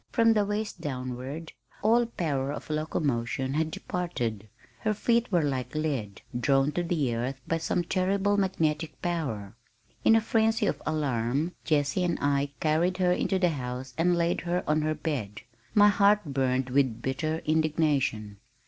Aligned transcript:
From 0.11 0.33
the 0.33 0.45
waist 0.47 0.81
downward 0.81 1.53
all 1.83 2.07
power 2.07 2.51
of 2.51 2.71
locomotion 2.71 3.53
had 3.53 3.69
departed. 3.69 4.49
Her 4.79 4.95
feet 4.95 5.31
were 5.31 5.43
like 5.43 5.75
lead, 5.75 6.23
drawn 6.39 6.71
to 6.71 6.81
the 6.81 7.13
earth 7.13 7.39
by 7.47 7.59
some 7.59 7.83
terrible 7.83 8.35
magnetic 8.35 8.99
power. 9.03 9.53
In 10.03 10.15
a 10.15 10.19
frenzy 10.21 10.65
of 10.65 10.81
alarm, 10.87 11.51
Jessie 11.65 12.03
and 12.03 12.17
I 12.19 12.49
carried 12.59 12.97
her 12.97 13.11
into 13.11 13.37
the 13.37 13.49
house 13.49 13.93
and 13.95 14.15
laid 14.15 14.41
her 14.41 14.63
on 14.67 14.81
her 14.81 14.95
bed. 14.95 15.41
My 15.75 15.89
heart 15.89 16.25
burned 16.25 16.71
with 16.71 17.03
bitter 17.03 17.43
indignation. 17.45 18.37